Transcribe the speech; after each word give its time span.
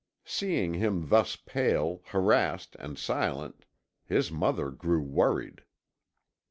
Seeing 0.25 0.73
him 0.73 1.09
thus 1.09 1.35
pale, 1.35 2.01
harassed, 2.07 2.75
and 2.79 2.97
silent, 2.97 3.65
his 4.03 4.31
mother 4.31 4.71
grew 4.71 5.03
worried. 5.03 5.63